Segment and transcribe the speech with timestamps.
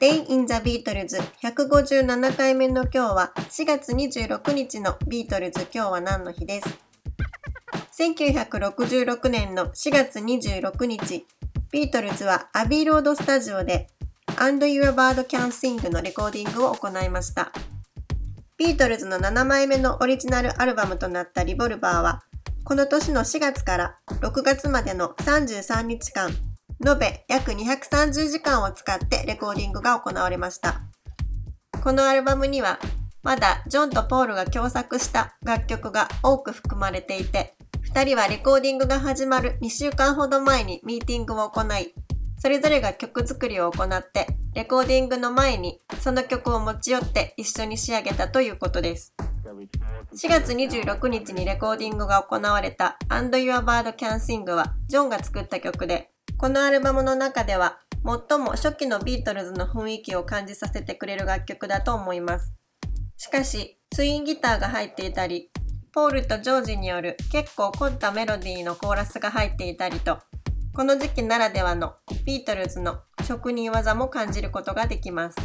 [0.00, 6.78] Day in the Beatles 157回目の今日は4月26日のビートルズ今日は何の日です
[7.98, 11.26] ？1966年の4月26日
[11.72, 13.88] ビートルズはアビーロードスタジオで
[14.36, 17.50] And Your Bird Can Sing のレコーディングを行いました。
[18.56, 22.22] ビートルズの7枚目のオリジナルアルバムとなったリボルバーは
[22.62, 26.30] この年の4月から6月までの33日間
[26.86, 30.80] 延べ約230時間を使ってレコーディングが行われました。
[31.82, 32.78] このアルバムには
[33.22, 37.56] まだジョンとポールが共作した楽曲が多く含まれていて、
[37.92, 41.94] 2人はレコーディングが始まる2週間ほど前にミーティングを行い、
[42.38, 49.14] それぞれが曲作りを行って、レコーディングの前にその曲を持ち寄って一緒に仕上げたということです。
[50.14, 57.80] 4月26日にレコーディングが行われた And Your Bird Can Sing はジョンが作った曲で、このアルバムの中では
[58.28, 62.54] 最も初期のビートルズの雰囲気を感じさせてくれる楽曲だと思います。
[63.16, 65.50] しかし、ツインギターが入っていたり、
[65.92, 70.18] ポールとジョージによる結構凝ったメロディーのコーラスが入っていたりと、
[70.76, 75.36] この時期ならではのビートルズの職人技も感じることができます。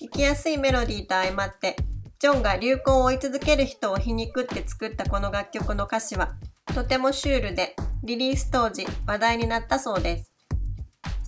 [0.00, 1.74] 聴きやすいメロディーと相まって、
[2.20, 6.36] ジョンが流行を追い続ける人を皮肉って作ったこの楽曲の歌詞は、
[6.72, 7.74] とてもシュールで
[8.06, 10.32] リリース当時話題になったそうです。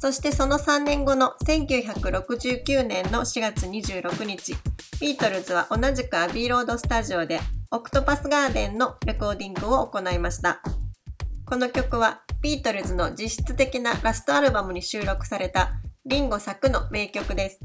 [0.01, 4.55] そしてその3年後の1969年の4月26日、
[5.01, 7.41] ビートルズは同じくアビーロードスタジオで
[7.73, 10.63] オクトパスガーデンのレコーディングを行いました。
[11.47, 15.73] この曲はビートルズの実質的なラストアルバムに収録された
[16.07, 17.59] リンゴ作の名曲です。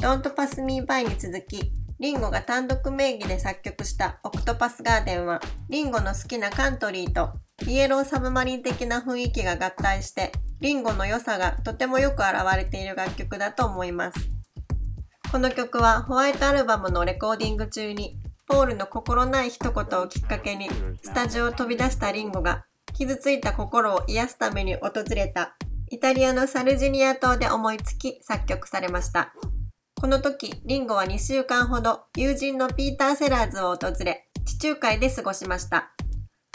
[0.00, 7.32] Don't Pass Me By に続き、リンゴが単独名義で作曲したオクトパスガーデンは、リンゴの好きなカントリーと
[7.64, 14.30] イエローサブマリン的な雰囲気が合体して、リンゴの良さがとてもよく表れている楽曲だと思います。
[15.32, 20.68] この曲はホワイトアルバムのレコーディング中に、ポールの心ない一言をきっかけに、
[21.02, 22.64] スタジオを飛び出したリンゴが、
[22.94, 25.56] 傷ついた心を癒すために訪れた、
[25.90, 29.34] イタリアのサルジニア島で思いつき作曲されました。
[30.00, 35.92] この時、リンゴは2週間ほど友人のピーター・セラーズを訪れ、地中海で過ごしました。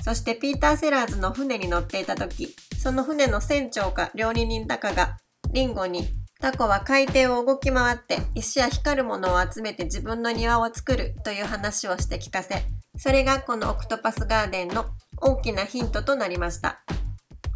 [0.03, 5.17] そしてピーター・セラーズの船に乗っていた時、その船の船長か料理人だかが、
[5.51, 6.07] リンゴに、
[6.39, 12.63] タコは海底を動き回って石や光るものを集めて自分の庭を作るという話をして聞かせ、
[12.97, 14.85] それがこのオクトパスガーデンの
[15.17, 16.81] 大きなヒントとなりました。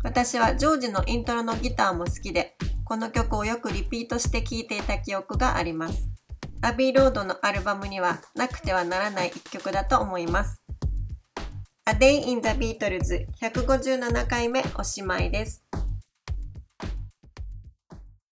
[0.03, 6.07] 私はジョージのイントロのギターも好きで、この曲をよくリピートして聴いていた記憶があります。
[6.61, 10.61] アビーロードのアルバムにはなくてはならない一曲だと思います。
[11.87, 15.64] A Day in the Beatles 157回目おしまいです。